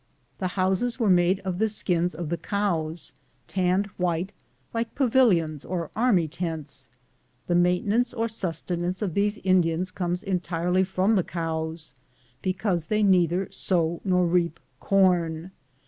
[0.39, 3.13] The houses were made of the skins of the cows,
[3.47, 4.31] tanned white,
[4.73, 6.89] like pavilions or army tents.
[7.45, 11.93] The maintenance or sustenance of these Indians comes entirely from the cows,
[12.41, 15.51] because they neither sow nor reap corn.